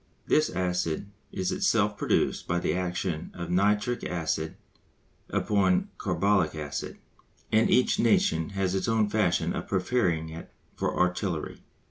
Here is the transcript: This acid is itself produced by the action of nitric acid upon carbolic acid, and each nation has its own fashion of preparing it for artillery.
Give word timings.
This 0.25 0.49
acid 0.49 1.11
is 1.31 1.51
itself 1.51 1.95
produced 1.95 2.47
by 2.47 2.57
the 2.57 2.73
action 2.73 3.29
of 3.35 3.51
nitric 3.51 4.03
acid 4.03 4.55
upon 5.29 5.89
carbolic 5.99 6.55
acid, 6.55 6.97
and 7.51 7.69
each 7.69 7.99
nation 7.99 8.49
has 8.57 8.73
its 8.73 8.87
own 8.87 9.09
fashion 9.09 9.53
of 9.53 9.67
preparing 9.67 10.29
it 10.29 10.51
for 10.75 10.99
artillery. 10.99 11.61